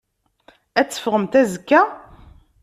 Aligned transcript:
Ad 0.79 0.87
teffɣemt 0.87 1.33
azekka? 1.41 1.81